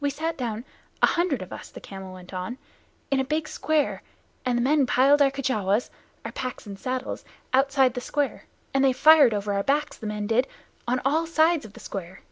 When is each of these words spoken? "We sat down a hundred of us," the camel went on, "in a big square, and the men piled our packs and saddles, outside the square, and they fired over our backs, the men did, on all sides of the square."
"We 0.00 0.10
sat 0.10 0.36
down 0.36 0.64
a 1.00 1.06
hundred 1.06 1.40
of 1.40 1.52
us," 1.52 1.70
the 1.70 1.80
camel 1.80 2.12
went 2.12 2.34
on, 2.34 2.58
"in 3.12 3.20
a 3.20 3.24
big 3.24 3.46
square, 3.46 4.02
and 4.44 4.58
the 4.58 4.62
men 4.62 4.84
piled 4.84 5.22
our 5.22 5.30
packs 5.30 6.66
and 6.66 6.76
saddles, 6.76 7.24
outside 7.52 7.94
the 7.94 8.00
square, 8.00 8.46
and 8.74 8.84
they 8.84 8.92
fired 8.92 9.32
over 9.32 9.52
our 9.54 9.62
backs, 9.62 9.96
the 9.96 10.08
men 10.08 10.26
did, 10.26 10.48
on 10.88 11.00
all 11.04 11.24
sides 11.28 11.64
of 11.64 11.72
the 11.74 11.78
square." 11.78 12.22